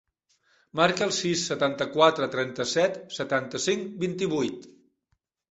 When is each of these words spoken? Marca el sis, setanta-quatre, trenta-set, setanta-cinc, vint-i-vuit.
Marca 0.79 1.03
el 1.07 1.11
sis, 1.17 1.43
setanta-quatre, 1.49 2.29
trenta-set, 2.37 2.99
setanta-cinc, 3.19 3.87
vint-i-vuit. 4.07 4.69